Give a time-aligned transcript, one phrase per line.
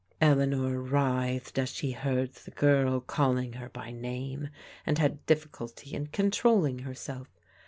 [0.19, 4.49] Eleanor writhed as she heard the girl calling her by name,
[4.83, 7.27] and had difficulty in controlling herself.